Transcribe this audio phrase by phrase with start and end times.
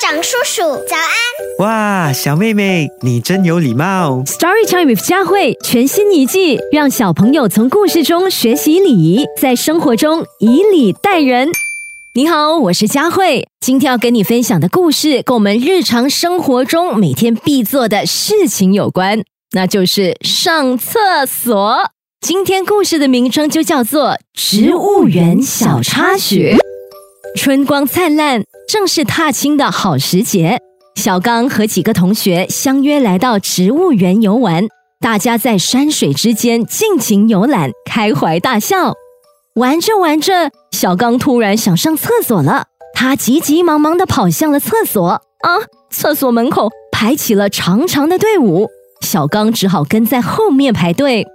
[0.00, 1.58] 长叔叔，早安！
[1.58, 4.22] 哇，小妹妹，你真有礼貌。
[4.26, 11.48] Story Time with 佳慧全新一季，让小朋友从故事中学习礼仪，在生活中以礼待人。
[12.14, 21.90] 你好，我是佳慧，今天要跟你分享的故事跟我们日常生活中每天必做的事情有关，那就是上厕所。
[22.20, 26.56] 今天故事的名称就叫做《植物园小插曲》。
[27.36, 30.58] 春光灿烂，正是踏青的好时节。
[30.94, 34.66] 小刚和几个同学相约来到植物园游玩，
[35.00, 38.94] 大家在山水之间尽情游览，开怀大笑。
[39.54, 45.06] 玩着玩着，小刚突然想上厕所了，他急急忙忙地跑向了厕所。
[45.08, 45.22] 啊，
[45.90, 48.68] 厕所门口排起了长长的队伍，
[49.00, 51.26] 小刚只好跟在后面排队。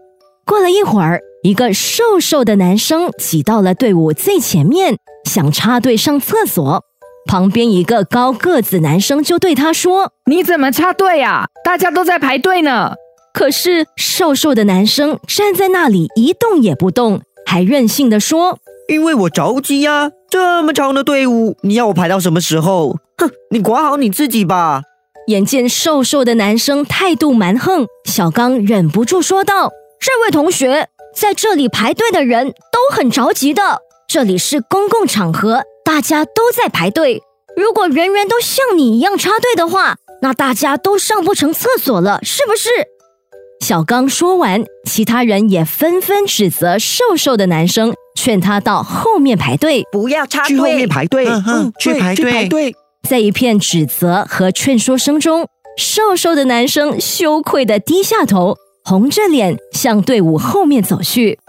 [0.45, 6.85] 过了一会儿，一个瘦瘦的男生挤到了队伍最前面，想插队上厕所。
[7.25, 11.47] 旁边一个高个子男生就对他说你怎么插队啊？
[11.61, 12.93] 大家都在排队呢。
[13.33, 22.97] ：“可是瘦瘦的男生站在那里一动也不动，还任性地说因为我着急呀、这么长的队伍，你要我排到什么时候？
[23.17, 24.83] 哼，你管好你自己吧。
[25.27, 37.21] ：‘眼见瘦瘦的男生态度蛮横，小刚忍不住说道：‘这位同学，在这里排队的人都很着急的，这里是公共场合，大家都在排队。
[37.55, 42.69] 如果人人都像你一样插队的话，那大家都上不成厕所了，是不是？’
[43.63, 49.83] 小刚说完，其他人也纷纷指责瘦瘦的男生，劝他到后面排队。
[49.91, 52.49] 不要插队去后面排队，嗯，去排去排队。
[52.71, 52.75] 队。
[53.07, 55.47] 在一片指责和劝说声中，
[55.77, 61.39] 瘦瘦的男生羞愧的低下头，红着脸向队伍后面走去。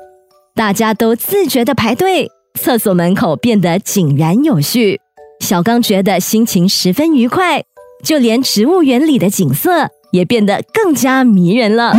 [0.54, 5.00] 大家都自觉地排队，厕所门口变得井然有序。
[5.40, 7.64] 小刚觉得心情十分愉快，
[8.04, 11.96] 就连植物园里的景色也变得更加迷人了。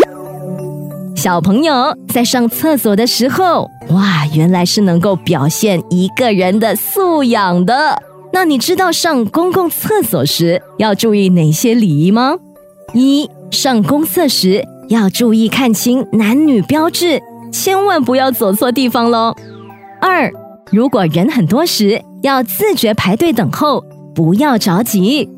[1.18, 8.02] 小朋友在上厕所的时候，哇，原来是能够表现一个人的素养的。
[8.32, 12.38] 那你知道上公共厕所时要注意哪些礼仪吗？
[12.94, 19.36] 一、上公厕时要注意看清男女标志，千万不要走错地方喽。
[20.02, 20.32] 二、
[20.72, 25.30] 如果人很多时，要自觉排队等候，不要着急。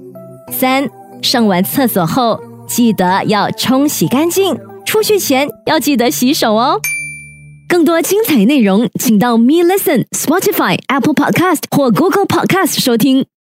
[0.51, 0.89] 三、
[1.21, 6.79] 上完厕所后，记得要冲洗干净，出去前要记得洗手哦。
[7.69, 13.27] 更多精彩内容，请到 Me Listen、Spotify、Apple Podcast 或 Google Podcast 收听。